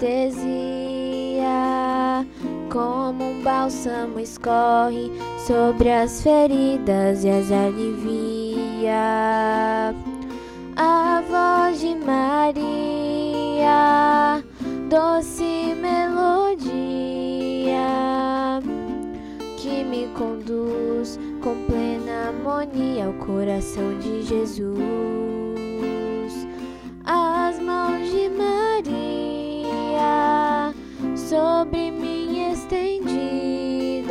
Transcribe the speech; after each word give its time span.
anestesia, 0.00 1.44
como 2.72 3.24
um 3.24 3.42
bálsamo 3.42 4.18
escorre 4.18 5.10
sobre 5.46 5.90
as 5.90 6.22
feridas 6.22 7.22
e 7.24 7.28
as 7.28 7.52
alivia. 7.52 8.94
A 10.76 11.22
voz 11.28 11.80
de 11.80 11.94
Maria, 11.96 12.62
doce 14.88 15.74
melodia, 15.74 16.70
que 19.58 19.84
me 19.84 20.06
conduz 20.16 21.18
com 21.42 21.54
plena 21.66 22.28
harmonia 22.28 23.06
ao 23.06 23.12
coração 23.14 23.98
de 23.98 24.22
Jesus. 24.22 24.80
As 27.04 27.58
mãos 27.60 28.10
de 28.10 28.30
Maria 28.30 29.39
sobre 31.30 31.92
mim 31.92 32.50
estendidas, 32.50 34.10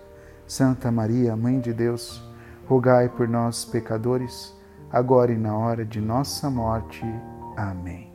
Santa 0.51 0.91
Maria, 0.91 1.33
Mãe 1.33 1.61
de 1.61 1.71
Deus, 1.71 2.21
rogai 2.67 3.07
por 3.07 3.25
nós, 3.25 3.63
pecadores, 3.63 4.53
agora 4.91 5.31
e 5.31 5.37
na 5.37 5.57
hora 5.57 5.85
de 5.85 6.01
nossa 6.01 6.49
morte. 6.49 7.05
Amém. 7.55 8.11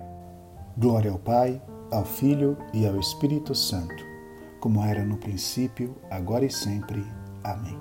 Glória 0.77 1.11
ao 1.11 1.19
Pai, 1.19 1.63
ao 1.91 2.05
Filho 2.05 2.55
e 2.75 2.87
ao 2.87 3.01
Espírito 3.01 3.55
Santo, 3.55 4.05
como 4.61 4.85
era 4.85 5.03
no 5.03 5.17
princípio, 5.17 5.97
agora 6.11 6.45
e 6.45 6.51
sempre. 6.51 7.03
Amém. 7.43 7.81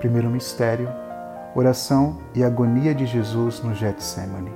Primeiro 0.00 0.28
mistério: 0.28 0.88
oração 1.54 2.18
e 2.34 2.42
agonia 2.42 2.92
de 2.92 3.06
Jesus 3.06 3.62
no 3.62 3.72
Getsemane. 3.72 4.50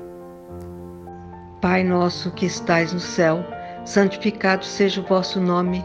Pai 1.61 1.85
nosso 1.85 2.33
que 2.33 2.47
estais 2.47 2.93
no 2.93 2.99
céu, 2.99 3.45
santificado 3.85 4.65
seja 4.65 5.01
o 5.01 5.07
vosso 5.07 5.41
nome. 5.41 5.85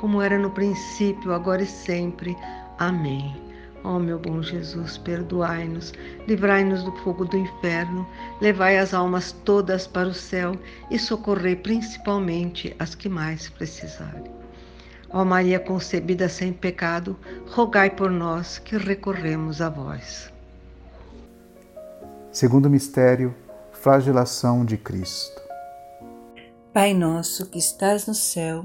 como 0.00 0.20
era 0.20 0.38
no 0.38 0.50
princípio, 0.50 1.32
agora 1.32 1.62
e 1.62 1.66
sempre. 1.66 2.36
Amém. 2.78 3.34
Ó 3.84 3.96
oh, 3.96 3.98
meu 3.98 4.18
bom 4.18 4.40
Jesus, 4.40 4.96
perdoai-nos, 4.96 5.92
livrai-nos 6.26 6.82
do 6.82 6.92
fogo 6.98 7.26
do 7.26 7.36
inferno, 7.36 8.08
levai 8.40 8.78
as 8.78 8.94
almas 8.94 9.32
todas 9.44 9.86
para 9.86 10.08
o 10.08 10.14
céu 10.14 10.56
e 10.90 10.98
socorrei 10.98 11.54
principalmente 11.54 12.74
as 12.78 12.94
que 12.94 13.10
mais 13.10 13.50
precisarem. 13.50 14.32
Ó 15.10 15.22
Maria 15.22 15.60
concebida 15.60 16.30
sem 16.30 16.50
pecado, 16.50 17.16
rogai 17.46 17.90
por 17.90 18.10
nós 18.10 18.58
que 18.58 18.78
recorremos 18.78 19.60
a 19.60 19.68
vós. 19.68 20.32
Segundo 22.32 22.70
mistério, 22.70 23.34
flagelação 23.70 24.64
de 24.64 24.78
Cristo. 24.78 25.40
Pai 26.72 26.94
nosso 26.94 27.46
que 27.50 27.58
estás 27.58 28.06
no 28.06 28.14
céu, 28.14 28.64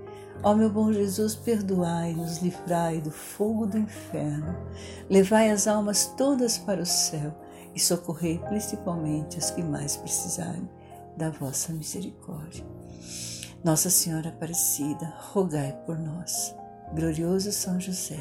Ó 0.43 0.55
meu 0.55 0.69
bom 0.69 0.91
Jesus, 0.91 1.35
perdoai-nos, 1.35 2.39
livrai 2.39 2.99
do 2.99 3.11
fogo 3.11 3.67
do 3.67 3.77
inferno, 3.77 4.55
levai 5.09 5.51
as 5.51 5.67
almas 5.67 6.07
todas 6.17 6.57
para 6.57 6.81
o 6.81 6.85
céu 6.85 7.33
e 7.75 7.79
socorrei 7.79 8.39
principalmente 8.39 9.37
as 9.37 9.51
que 9.51 9.61
mais 9.61 9.95
precisarem 9.95 10.67
da 11.15 11.29
vossa 11.29 11.71
misericórdia. 11.71 12.65
Nossa 13.63 13.91
Senhora 13.91 14.29
Aparecida, 14.29 15.13
rogai 15.31 15.77
por 15.85 15.99
nós. 15.99 16.55
Glorioso 16.95 17.51
São 17.51 17.79
José, 17.79 18.19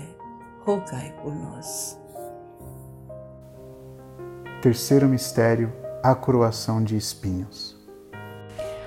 rogai 0.64 1.12
por 1.22 1.34
nós. 1.34 1.98
Terceiro 4.60 5.08
mistério, 5.08 5.72
a 6.02 6.14
coroação 6.14 6.84
de 6.84 6.94
espinhos. 6.94 7.79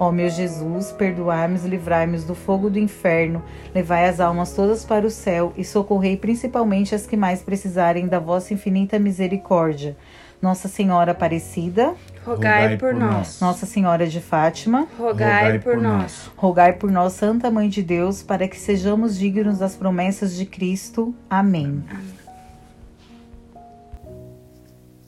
Ó 0.00 0.12
meu 0.12 0.30
Jesus, 0.30 0.92
perdoai-nos 0.92 1.64
e 1.64 1.68
livrai-nos 1.68 2.24
do 2.24 2.34
fogo 2.34 2.70
do 2.70 2.78
inferno, 2.78 3.42
levai 3.74 4.08
as 4.08 4.20
almas 4.20 4.52
todas 4.52 4.84
para 4.84 5.04
o 5.04 5.10
céu 5.10 5.52
e 5.56 5.64
socorrei 5.64 6.16
principalmente 6.16 6.94
as 6.94 7.04
que 7.06 7.16
mais 7.16 7.42
precisarem 7.42 8.06
da 8.06 8.20
vossa 8.20 8.54
infinita 8.54 8.98
misericórdia. 8.98 9.96
Nossa 10.40 10.68
Senhora 10.68 11.10
Aparecida, 11.10 11.94
rogai 12.24 12.76
por 12.76 12.94
nós. 12.94 13.40
Nossa 13.40 13.66
Senhora 13.66 14.06
de 14.06 14.20
Fátima, 14.20 14.86
rogai 14.96 15.58
por 15.58 15.76
nós. 15.76 16.30
Rogai 16.36 16.74
por 16.74 16.92
nós, 16.92 17.14
Santa 17.14 17.50
Mãe 17.50 17.68
de 17.68 17.82
Deus, 17.82 18.22
para 18.22 18.46
que 18.46 18.56
sejamos 18.56 19.18
dignos 19.18 19.58
das 19.58 19.74
promessas 19.74 20.36
de 20.36 20.46
Cristo. 20.46 21.12
Amém. 21.28 21.82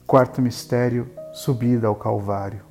Quarto 0.05 0.41
mistério, 0.41 1.09
subida 1.31 1.87
ao 1.87 1.95
Calvário. 1.95 2.70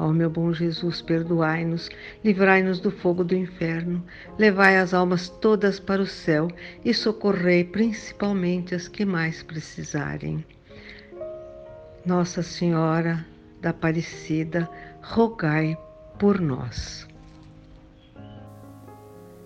Ó 0.00 0.14
meu 0.14 0.30
bom 0.30 0.50
Jesus, 0.50 1.02
perdoai-nos, 1.02 1.90
livrai-nos 2.24 2.80
do 2.80 2.90
fogo 2.90 3.22
do 3.22 3.36
inferno, 3.36 4.02
levai 4.38 4.78
as 4.78 4.94
almas 4.94 5.28
todas 5.28 5.78
para 5.78 6.00
o 6.00 6.06
céu 6.06 6.48
e 6.82 6.94
socorrei 6.94 7.64
principalmente 7.64 8.74
as 8.74 8.88
que 8.88 9.04
mais 9.04 9.42
precisarem. 9.42 10.42
Nossa 12.06 12.42
Senhora 12.42 13.26
da 13.60 13.70
Aparecida, 13.70 14.66
rogai 15.02 15.76
por 16.18 16.40
nós. 16.40 17.06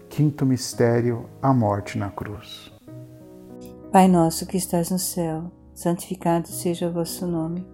Quinto 0.09 0.47
mistério, 0.47 1.29
a 1.43 1.53
morte 1.53 1.99
na 1.99 2.11
cruz. 2.11 2.73
Pai 3.91 4.07
nosso 4.07 4.47
que 4.47 4.57
estás 4.57 4.89
no 4.89 5.01
céu, 5.01 5.51
santificado 5.75 6.47
seja 6.47 6.87
o 6.87 6.93
vosso 6.93 7.27
nome. 7.27 7.74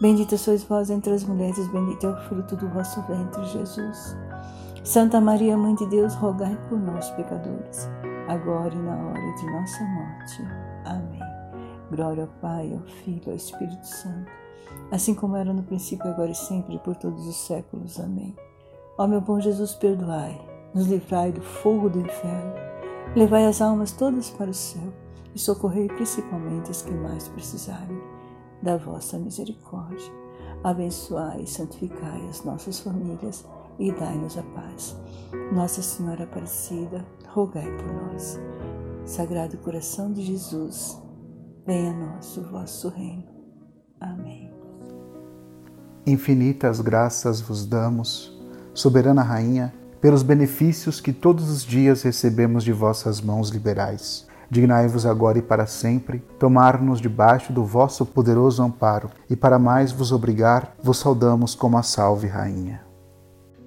Bendita 0.00 0.38
sois 0.38 0.64
vós 0.64 0.88
entre 0.88 1.12
as 1.12 1.24
mulheres, 1.24 1.68
bendito 1.68 2.06
é 2.06 2.08
o 2.08 2.16
fruto 2.22 2.56
do 2.56 2.66
vosso 2.70 3.02
ventre, 3.02 3.44
Jesus. 3.44 4.16
Santa 4.82 5.20
Maria, 5.20 5.58
Mãe 5.58 5.74
de 5.74 5.84
Deus, 5.88 6.14
rogai 6.14 6.58
por 6.70 6.78
nós, 6.78 7.10
pecadores, 7.10 7.86
agora 8.26 8.74
e 8.74 8.78
na 8.78 8.96
hora 8.96 9.34
de 9.34 9.46
nossa 9.50 9.84
morte. 9.84 10.42
Amém. 10.86 11.20
Glória 11.90 12.22
ao 12.22 12.30
Pai, 12.40 12.72
ao 12.72 12.80
Filho 12.80 13.24
ao 13.26 13.34
Espírito 13.34 13.86
Santo, 13.86 14.32
assim 14.90 15.14
como 15.14 15.36
era 15.36 15.52
no 15.52 15.62
princípio, 15.64 16.08
agora 16.08 16.30
e 16.30 16.34
sempre, 16.34 16.78
por 16.78 16.96
todos 16.96 17.26
os 17.26 17.36
séculos. 17.36 18.00
Amém. 18.00 18.34
Ó 18.96 19.06
meu 19.06 19.20
bom 19.20 19.38
Jesus, 19.38 19.74
perdoai, 19.74 20.40
nos 20.72 20.86
livrai 20.86 21.30
do 21.30 21.42
fogo 21.42 21.90
do 21.90 22.00
inferno, 22.00 22.54
levai 23.14 23.44
as 23.44 23.60
almas 23.60 23.92
todas 23.92 24.30
para 24.30 24.48
o 24.48 24.54
céu 24.54 24.94
e 25.34 25.38
socorrei 25.38 25.88
principalmente 25.88 26.70
os 26.70 26.80
que 26.80 26.90
mais 26.90 27.28
precisarem 27.28 28.09
da 28.62 28.76
vossa 28.76 29.18
misericórdia. 29.18 30.12
Abençoai 30.62 31.42
e 31.42 31.46
santificai 31.46 32.28
as 32.28 32.44
nossas 32.44 32.80
famílias 32.80 33.44
e 33.78 33.90
dai-nos 33.92 34.36
a 34.36 34.42
paz. 34.42 34.96
Nossa 35.52 35.80
Senhora 35.80 36.24
Aparecida, 36.24 37.04
rogai 37.28 37.70
por 37.76 37.92
nós. 37.92 38.38
Sagrado 39.04 39.56
coração 39.58 40.12
de 40.12 40.22
Jesus, 40.22 41.00
venha 41.66 41.90
a 41.90 41.94
nós 41.94 42.36
o 42.36 42.42
vosso 42.42 42.88
reino. 42.90 43.24
Amém. 43.98 44.52
Infinitas 46.06 46.80
graças 46.80 47.40
vos 47.40 47.66
damos, 47.66 48.38
soberana 48.74 49.22
Rainha, 49.22 49.72
pelos 50.00 50.22
benefícios 50.22 51.00
que 51.00 51.12
todos 51.12 51.50
os 51.50 51.62
dias 51.62 52.02
recebemos 52.02 52.64
de 52.64 52.72
vossas 52.72 53.20
mãos 53.20 53.50
liberais 53.50 54.29
Dignai-vos 54.50 55.06
agora 55.06 55.38
e 55.38 55.42
para 55.42 55.64
sempre 55.64 56.18
tomar-nos 56.38 57.00
debaixo 57.00 57.52
do 57.52 57.64
vosso 57.64 58.04
poderoso 58.04 58.60
amparo, 58.62 59.08
e 59.28 59.36
para 59.36 59.60
mais 59.60 59.92
vos 59.92 60.10
obrigar, 60.10 60.74
vos 60.82 60.98
saudamos 60.98 61.54
como 61.54 61.78
a 61.78 61.84
Salve 61.84 62.26
Rainha. 62.26 62.80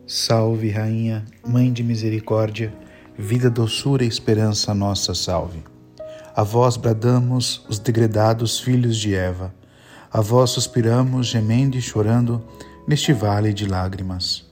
Salve 0.06 0.69
Rainha, 0.69 1.24
Mãe 1.48 1.72
de 1.72 1.82
Misericórdia, 1.82 2.74
vida, 3.17 3.50
doçura 3.50 4.04
e 4.04 4.08
esperança 4.08 4.74
nossa 4.74 5.15
salve. 5.15 5.63
A 6.36 6.43
vós 6.43 6.76
bradamos 6.76 7.65
os 7.69 7.80
degredados 7.80 8.60
filhos 8.60 8.98
de 8.98 9.15
Eva, 9.15 9.54
a 10.12 10.19
vós 10.19 10.50
suspiramos, 10.50 11.28
gemendo 11.28 11.78
e 11.78 11.82
chorando, 11.82 12.43
neste 12.86 13.13
vale 13.13 13.54
de 13.54 13.65
lágrimas. 13.65 14.46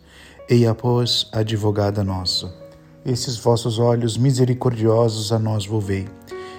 Eia, 0.50 0.74
pois, 0.74 1.28
advogada 1.34 2.04
nossa, 2.04 2.61
esses 3.06 3.38
vossos 3.38 3.80
olhos 3.80 4.18
misericordiosos 4.18 5.32
a 5.32 5.40
nós 5.40 5.66
volvei 5.66 6.08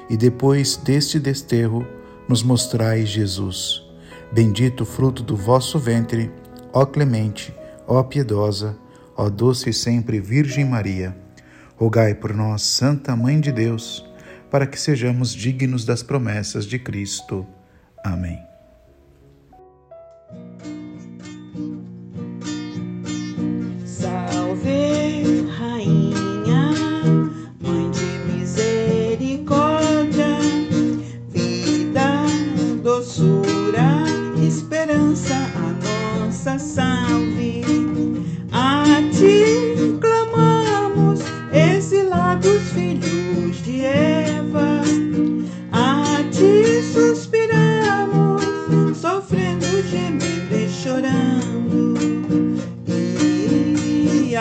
e 0.09 0.17
depois 0.17 0.77
deste 0.77 1.19
desterro 1.19 1.87
nos 2.29 2.43
mostrai 2.43 3.07
Jesus. 3.07 3.83
Bendito 4.33 4.83
o 4.83 4.87
fruto 4.87 5.23
do 5.23 5.37
vosso 5.37 5.79
ventre, 5.79 6.31
ó 6.73 6.85
clemente, 6.87 7.55
ó 7.87 8.03
piedosa, 8.03 8.77
ó 9.17 9.29
doce 9.29 9.71
e 9.71 9.73
sempre 9.73 10.21
Virgem 10.21 10.65
Maria. 10.65 11.17
Rogai 11.77 12.15
por 12.15 12.35
nós, 12.35 12.63
Santa 12.63 13.17
Mãe 13.17 13.41
de 13.41 13.53
Deus, 13.53 14.05
para 14.51 14.67
que 14.67 14.79
sejamos 14.79 15.33
dignos 15.33 15.85
das 15.85 16.03
promessas 16.03 16.65
de 16.65 16.79
Cristo. 16.79 17.47
Amém. 18.05 18.52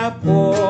chapel. 0.01 0.60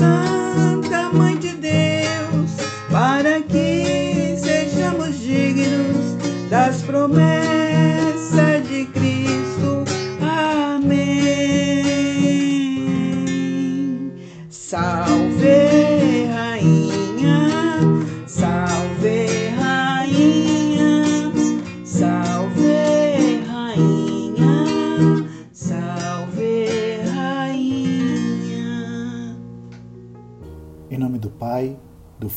Santa 0.00 1.10
Mãe 1.12 1.39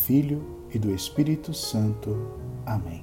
Filho 0.05 0.67
e 0.73 0.77
do 0.77 0.93
Espírito 0.93 1.53
Santo. 1.53 2.33
Amém. 2.65 3.02